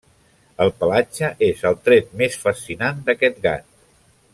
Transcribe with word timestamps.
El 0.65 0.71
pelatge 0.83 1.29
és 1.49 1.61
el 1.71 1.77
tret 1.89 2.09
més 2.23 2.41
fascinant 2.47 3.07
d'aquest 3.11 3.43
gat. 3.49 3.73